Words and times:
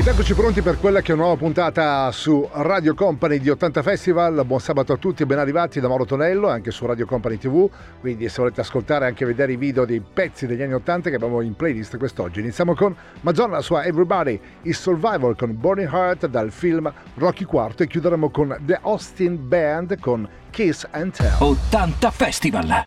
Ed 0.00 0.06
eccoci 0.06 0.32
pronti 0.32 0.62
per 0.62 0.78
quella 0.78 1.02
che 1.02 1.10
è 1.10 1.14
una 1.14 1.24
nuova 1.24 1.36
puntata 1.36 2.10
su 2.10 2.48
Radio 2.50 2.94
Company 2.94 3.38
di 3.38 3.50
80 3.50 3.82
Festival. 3.82 4.46
Buon 4.46 4.58
sabato 4.58 4.94
a 4.94 4.96
tutti 4.96 5.24
e 5.24 5.26
ben 5.26 5.38
arrivati 5.38 5.78
da 5.78 5.88
Mauro 5.88 6.06
Tonello 6.06 6.48
anche 6.48 6.70
su 6.70 6.86
Radio 6.86 7.04
Company 7.04 7.36
TV. 7.36 7.68
Quindi 8.00 8.26
se 8.30 8.36
volete 8.38 8.62
ascoltare 8.62 9.04
e 9.04 9.08
anche 9.08 9.26
vedere 9.26 9.52
i 9.52 9.56
video 9.56 9.84
dei 9.84 10.00
pezzi 10.00 10.46
degli 10.46 10.62
anni 10.62 10.72
80 10.72 11.10
che 11.10 11.16
abbiamo 11.16 11.42
in 11.42 11.54
playlist 11.54 11.98
quest'oggi. 11.98 12.40
Iniziamo 12.40 12.74
con 12.74 12.96
Madonna, 13.20 13.56
la 13.56 13.60
sua 13.60 13.84
Everybody, 13.84 14.40
il 14.62 14.74
Survival 14.74 15.36
con 15.36 15.54
Burning 15.54 15.92
Heart 15.92 16.28
dal 16.28 16.50
film 16.50 16.90
Rocky 17.16 17.44
IV 17.44 17.74
e 17.76 17.86
chiuderemo 17.86 18.30
con 18.30 18.56
The 18.64 18.78
Austin 18.80 19.48
Band 19.48 20.00
con 20.00 20.26
Kiss 20.48 20.86
and 20.92 21.12
Tell. 21.12 21.36
80 21.40 22.10
Festival! 22.10 22.84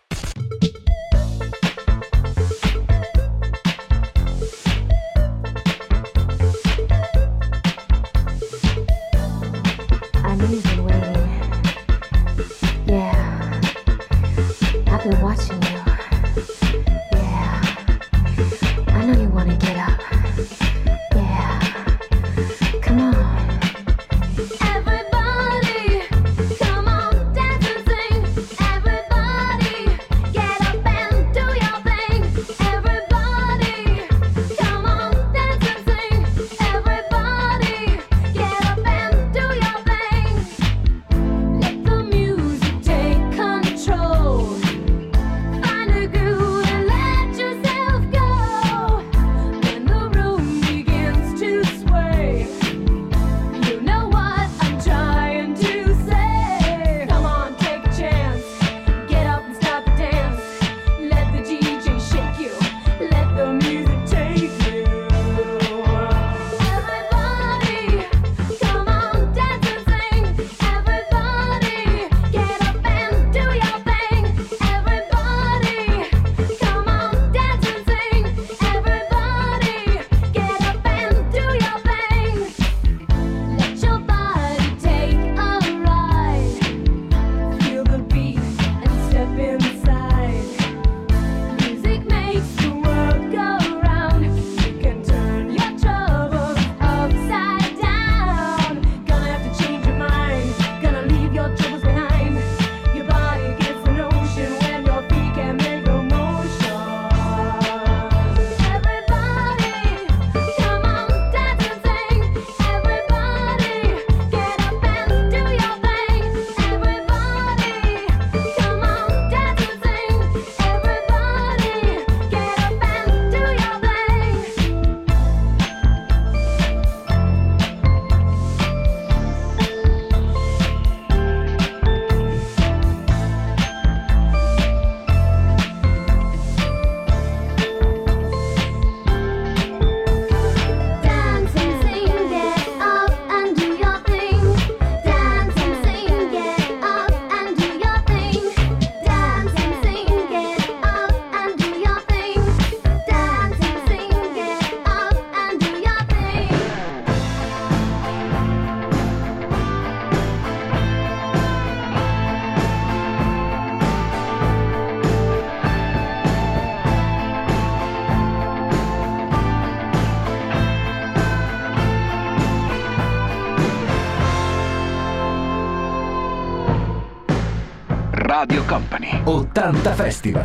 80 179.64 179.96
Festival. 179.96 180.44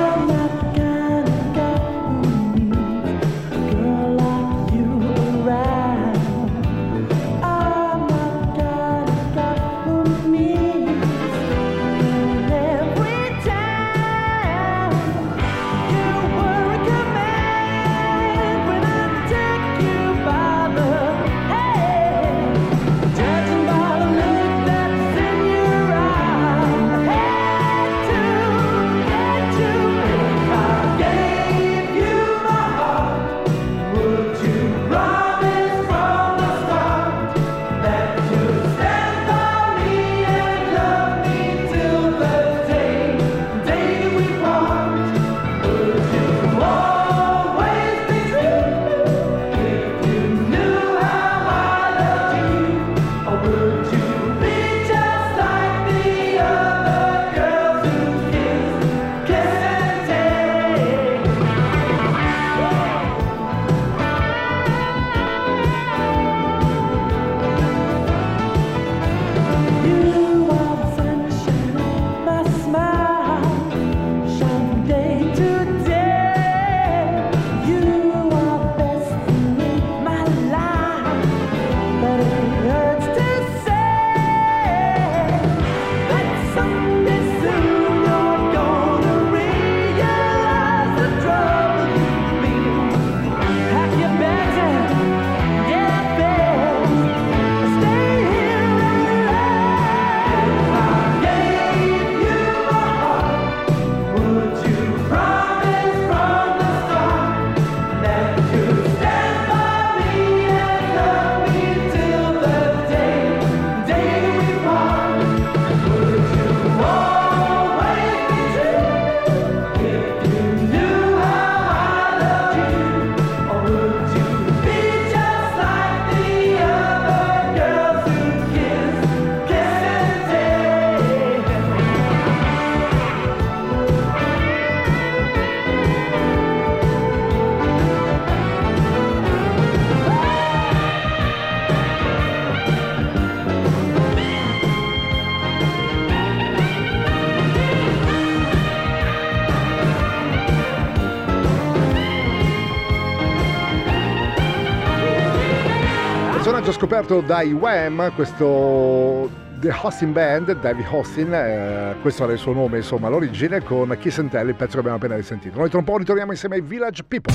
Scoperto 157.01 157.21
dai 157.21 157.51
Wham, 157.51 158.11
questo 158.13 159.29
The 159.59 159.73
Hosting 159.81 160.13
Band, 160.13 160.59
David 160.59 160.85
Hostin, 160.89 161.33
eh, 161.33 161.95
questo 162.01 162.23
era 162.23 162.33
il 162.33 162.39
suo 162.39 162.53
nome, 162.53 162.77
insomma, 162.77 163.07
all'origine, 163.07 163.63
con 163.63 163.95
Kiss 163.99 164.19
and 164.19 164.29
Tell, 164.29 164.47
il 164.47 164.55
pezzo 164.55 164.73
che 164.73 164.79
abbiamo 164.79 164.97
appena 164.97 165.15
risentito. 165.15 165.57
Noi 165.57 165.69
tra 165.69 165.79
un 165.79 165.83
po' 165.83 165.97
ritorniamo 165.97 166.31
insieme 166.31 166.55
ai 166.55 166.61
Village 166.61 167.03
People. 167.03 167.33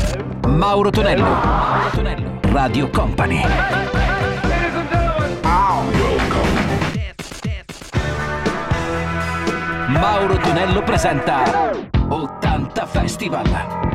Mauro 0.49 0.91
Tonello. 0.91 1.25
Mauro 1.25 1.91
Tonello. 1.91 2.41
Radio 2.43 2.89
Company. 2.91 3.43
Mauro 9.89 10.37
Tonello 10.37 10.83
presenta 10.83 11.71
80 12.09 12.87
Festival. 12.87 13.86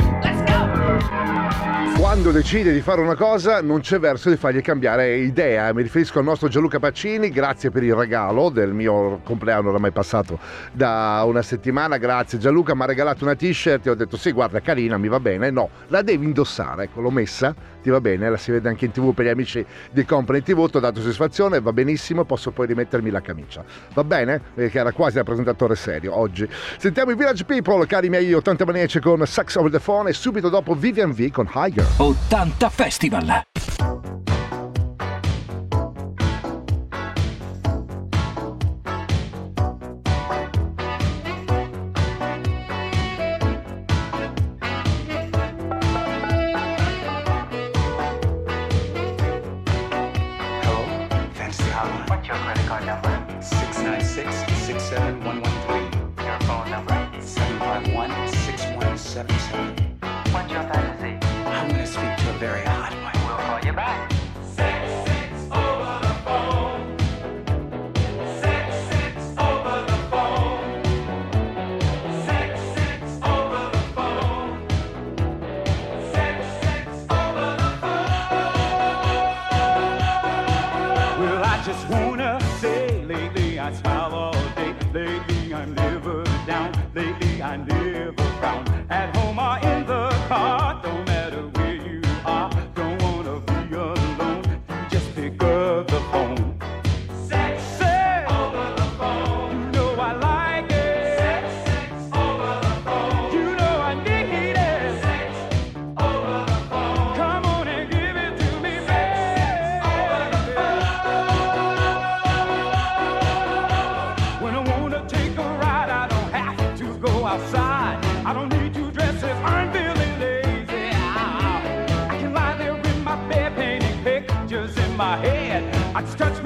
Quando 2.11 2.31
decide 2.31 2.73
di 2.73 2.81
fare 2.81 2.99
una 2.99 3.15
cosa 3.15 3.61
non 3.61 3.79
c'è 3.79 3.97
verso 3.97 4.29
di 4.29 4.35
fargli 4.35 4.61
cambiare 4.61 5.15
idea. 5.15 5.73
Mi 5.73 5.81
riferisco 5.81 6.19
al 6.19 6.25
nostro 6.25 6.49
Gianluca 6.49 6.77
Pacini, 6.77 7.29
grazie 7.29 7.71
per 7.71 7.83
il 7.83 7.93
regalo 7.95 8.49
del 8.49 8.73
mio 8.73 9.21
compleanno 9.23 9.69
oramai 9.69 9.91
passato 9.91 10.37
da 10.73 11.23
una 11.25 11.41
settimana. 11.41 11.95
Grazie 11.95 12.37
Gianluca, 12.37 12.75
mi 12.75 12.81
ha 12.81 12.85
regalato 12.87 13.23
una 13.23 13.33
t-shirt 13.33 13.87
e 13.87 13.91
ho 13.91 13.95
detto 13.95 14.17
sì 14.17 14.33
guarda 14.33 14.59
carina, 14.59 14.97
mi 14.97 15.07
va 15.07 15.21
bene. 15.21 15.51
No, 15.51 15.69
la 15.87 16.01
devi 16.01 16.25
indossare, 16.25 16.83
ecco 16.83 16.99
l'ho 16.99 17.11
messa, 17.11 17.55
ti 17.81 17.89
va 17.89 17.99
bene, 17.99 18.29
la 18.29 18.37
si 18.37 18.51
vede 18.51 18.69
anche 18.69 18.85
in 18.85 18.91
tv 18.91 19.13
per 19.13 19.25
gli 19.25 19.29
amici 19.29 19.65
di 19.91 20.05
Company 20.05 20.41
TV, 20.41 20.69
ti 20.69 20.77
ho 20.77 20.79
dato 20.79 20.99
soddisfazione, 20.99 21.59
va 21.59 21.73
benissimo, 21.73 22.23
posso 22.23 22.51
poi 22.51 22.67
rimettermi 22.67 23.09
la 23.09 23.21
camicia. 23.21 23.63
Va 23.93 24.03
bene? 24.03 24.41
Perché 24.53 24.79
era 24.79 24.91
quasi 24.91 25.15
da 25.15 25.23
presentatore 25.23 25.75
serio 25.75 26.17
oggi. 26.17 26.47
Sentiamo 26.77 27.11
i 27.11 27.15
Village 27.15 27.43
People, 27.45 27.85
cari 27.85 28.09
miei 28.09 28.33
80 28.33 28.65
maniaci 28.65 28.99
con 28.99 29.25
Sax 29.25 29.55
Over 29.55 29.71
the 29.71 29.79
Phone 29.79 30.09
e 30.09 30.13
subito 30.13 30.49
dopo 30.49 30.73
Vivian 30.73 31.11
V 31.11 31.29
con 31.31 31.49
Higher. 31.53 31.85
80 31.97 32.69
Festival. 32.69 33.43
What's 59.51 60.51
your 60.51 60.63
fantasy? 60.63 61.19
I 61.45 61.67
want 61.67 61.77
to 61.77 61.85
speak 61.85 62.15
to 62.17 62.29
a 62.29 62.37
very 62.39 62.63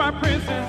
my 0.06 0.12
prison. 0.20 0.65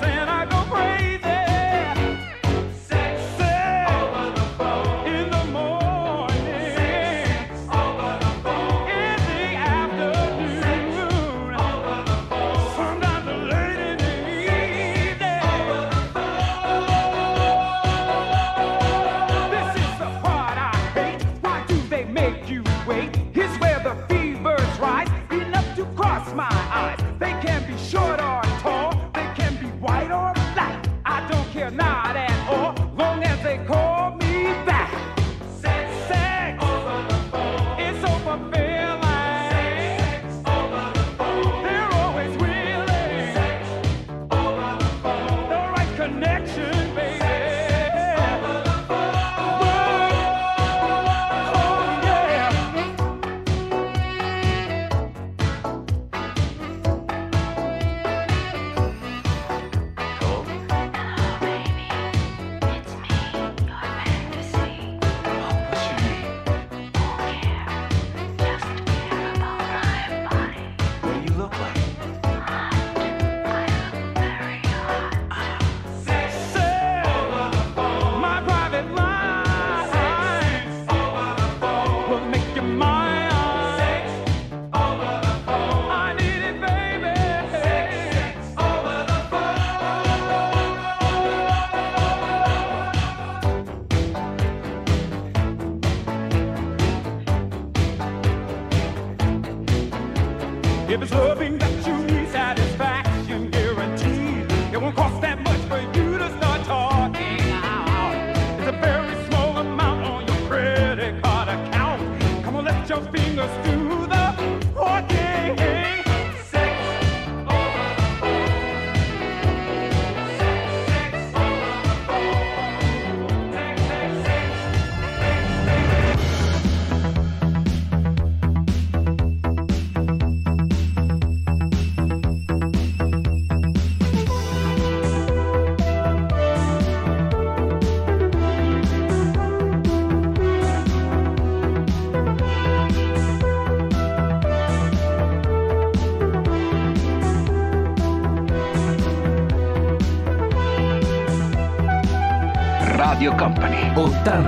If 100.89 101.03
it's 101.03 101.11
loving 101.11 101.59
that 101.59 101.87
you 101.87 101.96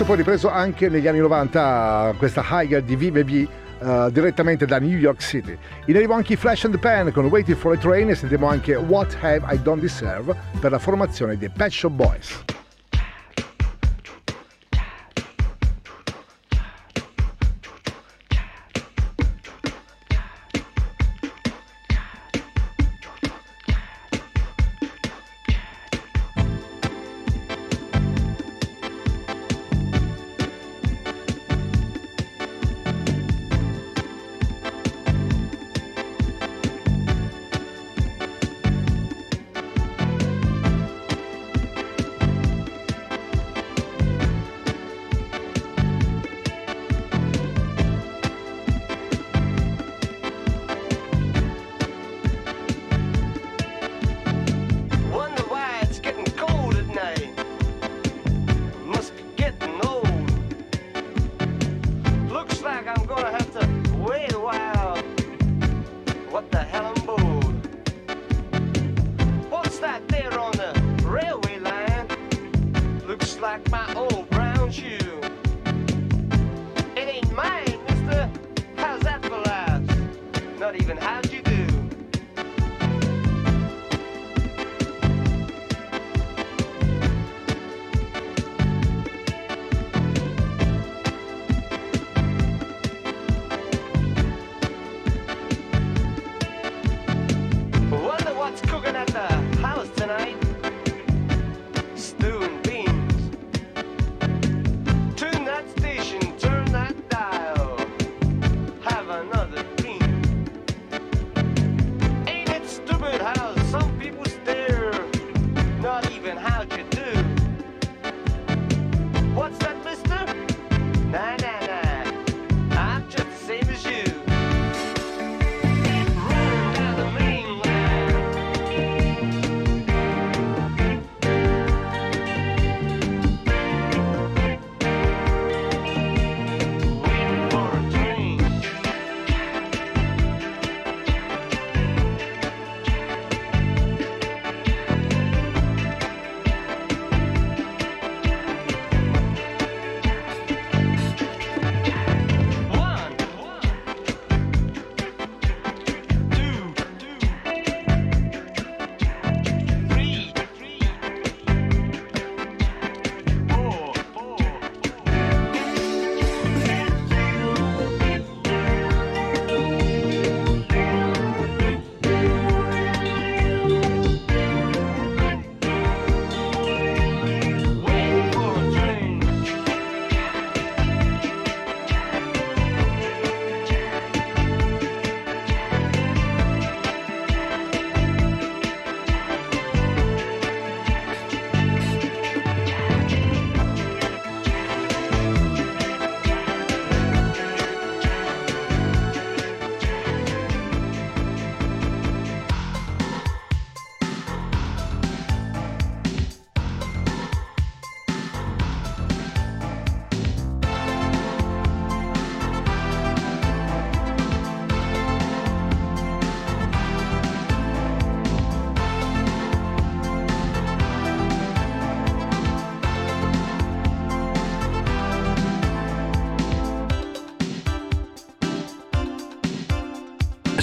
pezzo 0.00 0.04
poi 0.04 0.16
ripreso 0.16 0.50
anche 0.50 0.88
negli 0.88 1.06
anni 1.06 1.18
90, 1.18 2.14
questa 2.16 2.44
Higher 2.48 2.82
di 2.82 2.96
VBB 2.96 3.48
Uh, 3.80 4.08
eh, 4.08 4.12
direttamente 4.12 4.66
da 4.66 4.78
New 4.78 4.98
York 4.98 5.22
City. 5.22 5.56
In 5.86 5.96
arrivo 5.96 6.12
anche 6.12 6.34
i 6.34 6.36
Flash 6.36 6.64
and 6.64 6.74
the 6.74 6.78
Pan 6.78 7.10
con 7.12 7.24
Waiting 7.24 7.56
for 7.56 7.72
a 7.72 7.78
Train 7.78 8.10
e 8.10 8.14
sentiamo 8.14 8.46
anche 8.46 8.74
What 8.74 9.16
Have 9.22 9.40
I 9.48 9.58
Don't 9.62 9.80
Deserve 9.80 10.36
per 10.60 10.70
la 10.70 10.78
formazione 10.78 11.38
dei 11.38 11.48
Pet 11.48 11.70
Shop 11.70 11.90
Boys. 11.90 12.49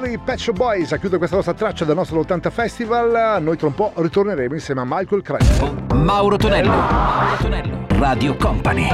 piacere 0.00 0.08
di 0.08 0.18
Patch 0.18 0.52
Boys 0.52 0.92
a 0.92 0.96
chiudere 0.96 1.18
questa 1.18 1.36
nostra 1.36 1.54
traccia 1.54 1.84
del 1.84 1.94
nostro 1.94 2.18
80 2.20 2.50
Festival. 2.50 3.42
Noi 3.42 3.56
tra 3.56 3.66
un 3.66 3.74
po' 3.74 3.92
ritorneremo 3.96 4.54
insieme 4.54 4.80
a 4.80 4.84
Michael 4.86 5.22
Crespo. 5.22 5.74
Mauro 5.94 6.36
Tonello. 6.36 6.70
Mauro 6.70 7.36
Tonello. 7.36 7.86
Radio 7.88 8.36
Company. 8.36 8.88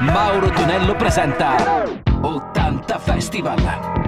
Mauro 0.00 0.50
Tonello 0.50 0.94
presenta 0.96 1.84
80 2.20 2.98
Festival. 2.98 4.05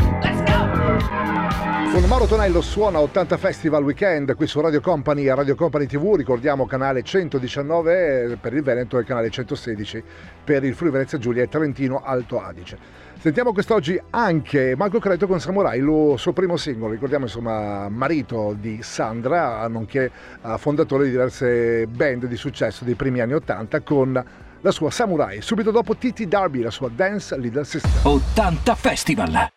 Mauro 2.08 2.24
Tonello 2.24 2.62
suona 2.62 3.00
80 3.00 3.36
Festival 3.36 3.84
Weekend 3.84 4.34
qui 4.34 4.46
su 4.46 4.62
Radio 4.62 4.80
Company 4.80 5.28
a 5.28 5.34
Radio 5.34 5.54
Company 5.54 5.84
TV, 5.84 6.14
ricordiamo 6.14 6.64
canale 6.64 7.02
119 7.02 8.22
eh, 8.22 8.36
per 8.36 8.54
il 8.54 8.62
Veneto 8.62 8.98
e 8.98 9.04
canale 9.04 9.28
116 9.28 10.02
per 10.42 10.64
il 10.64 10.74
Friuli 10.74 10.94
Venezia 10.94 11.18
Giulia 11.18 11.42
e 11.42 11.48
Trentino 11.48 12.00
Alto 12.02 12.40
Adige. 12.40 12.78
Sentiamo 13.18 13.52
quest'oggi 13.52 14.00
anche 14.08 14.74
Marco 14.74 14.98
Creto 15.00 15.26
con 15.26 15.38
Samurai, 15.38 15.80
il 15.80 16.14
suo 16.16 16.32
primo 16.32 16.56
singolo, 16.56 16.92
ricordiamo 16.92 17.26
insomma 17.26 17.90
marito 17.90 18.56
di 18.58 18.78
Sandra, 18.80 19.68
nonché 19.68 20.10
eh, 20.42 20.56
fondatore 20.56 21.04
di 21.04 21.10
diverse 21.10 21.86
band 21.88 22.24
di 22.24 22.36
successo 22.36 22.86
dei 22.86 22.94
primi 22.94 23.20
anni 23.20 23.34
80 23.34 23.80
con 23.82 24.24
la 24.62 24.70
sua 24.70 24.90
Samurai, 24.90 25.42
subito 25.42 25.70
dopo 25.70 25.94
Titi 25.94 26.26
Darby, 26.26 26.62
la 26.62 26.70
sua 26.70 26.88
Dance 26.88 27.36
Leader 27.36 27.66
System. 27.66 27.90
80 28.02 28.74
Festival! 28.76 29.48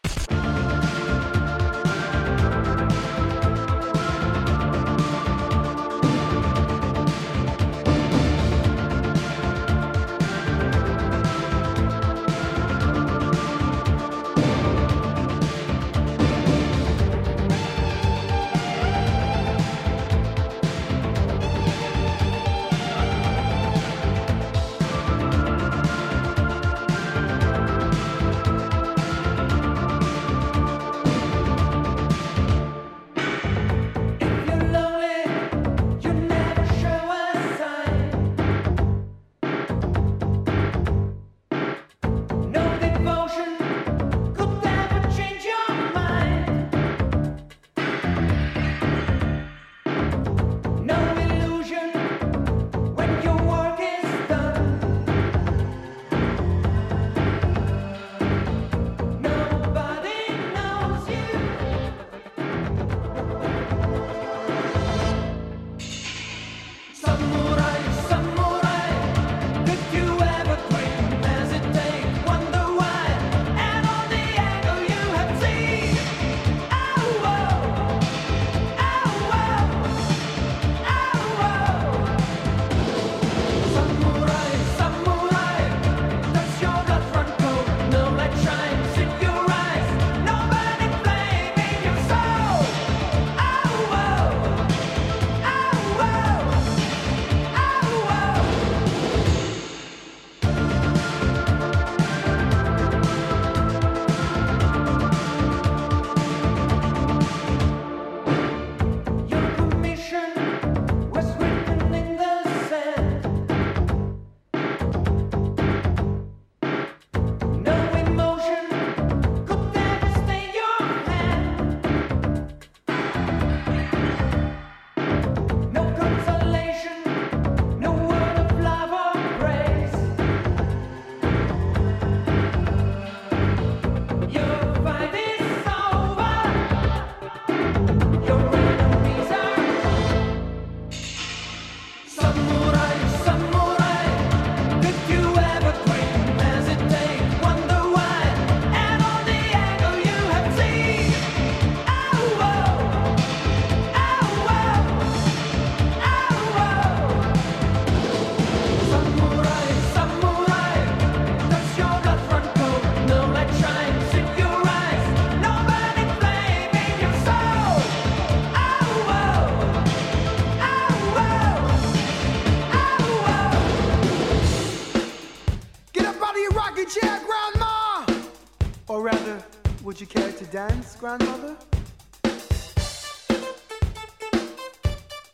Would 179.91 179.99
you 179.99 180.07
care 180.07 180.31
to 180.31 180.45
dance, 180.45 180.95
grandmother? 180.95 181.57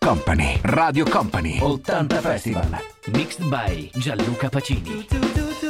Company, 0.02 0.60
Radio 0.76 1.06
Company, 1.06 1.62
80 1.62 2.08
Festival, 2.22 2.65
mixed 3.13 3.48
by 3.52 3.91
Gianluca 4.00 4.50
Pacini. 4.50 5.66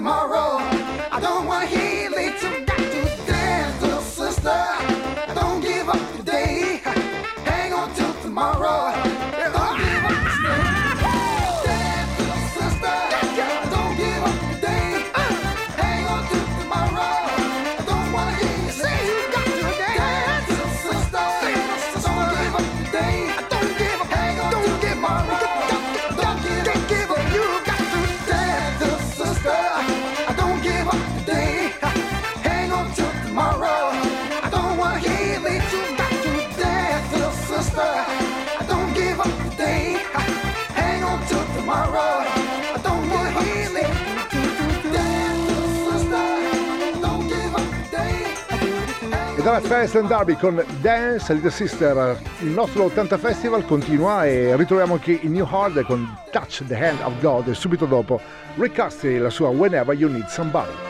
tomorrow. 0.00 0.29
E 49.40 49.42
dalla 49.42 49.60
Fest 49.62 49.96
and 49.96 50.06
Derby 50.06 50.36
con 50.36 50.62
Dance 50.82 51.32
Little 51.32 51.50
Sister, 51.50 52.20
il 52.40 52.50
nostro 52.50 52.84
80 52.84 53.16
Festival 53.16 53.64
continua 53.64 54.26
e 54.26 54.54
ritroviamo 54.54 54.92
anche 54.92 55.12
i 55.12 55.28
New 55.28 55.46
Hard 55.50 55.82
con 55.84 56.14
Touch 56.30 56.62
the 56.66 56.76
Hand 56.76 57.00
of 57.00 57.18
God 57.22 57.48
e 57.48 57.54
subito 57.54 57.86
dopo 57.86 58.20
Rick 58.56 58.78
Astley 58.78 59.16
la 59.16 59.30
sua 59.30 59.48
Whenever 59.48 59.96
You 59.96 60.10
Need 60.10 60.26
Somebody. 60.26 60.89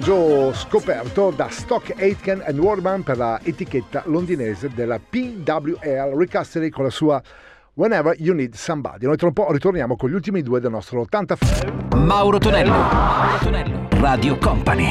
personaggio 0.00 0.52
scoperto 0.54 1.30
da 1.30 1.48
Stock 1.50 1.94
Aitken 1.98 2.42
and 2.46 2.58
Wardman 2.58 3.02
per 3.02 3.18
la 3.18 3.38
etichetta 3.42 4.02
londinese 4.06 4.70
della 4.74 4.98
PWL 4.98 6.16
Recastry 6.16 6.70
con 6.70 6.84
la 6.84 6.90
sua 6.90 7.20
Whenever 7.74 8.14
You 8.18 8.34
Need 8.34 8.54
Somebody. 8.54 9.04
Noi 9.06 9.16
tra 9.16 9.26
un 9.26 9.34
po' 9.34 9.52
ritorniamo 9.52 9.96
con 9.96 10.08
gli 10.08 10.14
ultimi 10.14 10.42
due 10.42 10.60
del 10.60 10.70
nostro 10.70 11.00
80 11.00 11.36
f- 11.36 11.72
Mauro 11.96 12.38
Tonello, 12.38 12.72
Mauro 12.72 13.38
Tonello, 13.42 13.88
Radio 14.00 14.38
Company. 14.38 14.90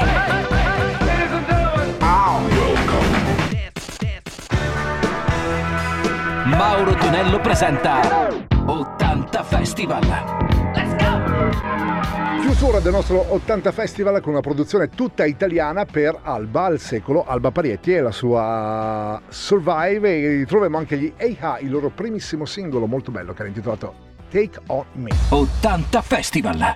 Mauro 6.46 6.94
Tonello 6.96 7.40
presenta 7.40 8.28
80 8.66 9.44
Festival. 9.44 10.02
Let's. 10.76 10.89
Chiusura 12.42 12.80
del 12.80 12.92
nostro 12.92 13.34
80 13.34 13.72
Festival 13.72 14.22
con 14.22 14.32
una 14.32 14.42
produzione 14.42 14.90
tutta 14.90 15.26
italiana 15.26 15.86
per 15.86 16.20
Alba 16.24 16.66
al 16.66 16.80
secolo, 16.80 17.26
Alba 17.26 17.52
Parietti 17.52 17.94
e 17.94 18.02
la 18.02 18.12
sua 18.12 19.22
Survive 19.28 20.22
e 20.22 20.36
ritroviamo 20.38 20.78
anche 20.78 20.98
gli 20.98 21.14
Eiha, 21.16 21.60
il 21.60 21.70
loro 21.70 21.90
primissimo 21.90 22.46
singolo 22.46 22.86
molto 22.86 23.12
bello 23.12 23.34
che 23.34 23.40
era 23.40 23.48
intitolato 23.50 23.94
Take 24.30 24.60
On 24.68 24.86
Me. 24.94 25.12
80 25.30 26.02
Festival! 26.02 26.76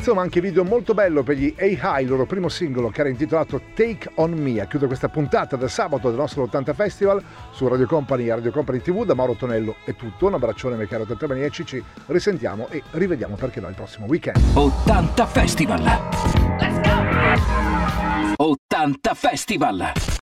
Me. 0.00 0.06
Pezzo 0.06 0.14
ma 0.14 0.22
anche 0.22 0.40
video 0.40 0.64
molto 0.64 0.94
bello 0.94 1.22
per 1.22 1.36
gli 1.36 1.54
A-High, 1.58 2.02
il 2.02 2.08
loro 2.08 2.24
primo 2.24 2.48
singolo 2.48 2.88
che 2.88 3.00
era 3.00 3.10
intitolato 3.10 3.60
Take 3.74 4.10
On 4.14 4.32
Me. 4.32 4.60
A 4.60 4.64
chiudere 4.64 4.86
questa 4.86 5.08
puntata 5.08 5.56
del 5.56 5.68
sabato 5.68 6.08
del 6.08 6.18
nostro 6.18 6.42
80 6.44 6.72
Festival 6.72 7.22
su 7.50 7.68
Radio 7.68 7.86
Company 7.86 8.26
e 8.26 8.34
Radio 8.34 8.50
Company 8.50 8.80
TV. 8.80 9.04
Da 9.04 9.14
Mauro 9.14 9.34
Tonello 9.34 9.76
è 9.84 9.94
tutto. 9.94 10.26
Un 10.26 10.34
abbraccione 10.34 10.76
miei 10.76 10.88
cari 10.88 11.02
80 11.02 11.26
maniaci. 11.26 11.66
Ci 11.66 11.84
risentiamo 12.06 12.68
e 12.70 12.82
rivediamo 12.92 13.36
perché 13.36 13.60
no 13.60 13.68
il 13.68 13.74
prossimo 13.74 14.06
weekend. 14.06 14.38
80 14.54 15.26
Festival. 15.26 15.82
Let's 16.58 16.80
go! 16.80 18.42
80 18.42 19.14
Festival. 19.14 20.18